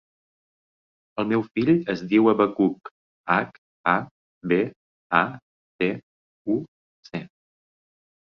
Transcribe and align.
El 1.23 1.27
meu 1.31 1.41
fill 1.57 1.67
es 1.93 1.99
diu 2.13 2.29
Habacuc: 2.31 2.89
hac, 3.35 3.59
a, 3.93 3.95
be, 4.53 4.59
a, 5.17 5.21
ce, 5.83 5.91
u, 6.55 6.57
ce. 7.11 7.23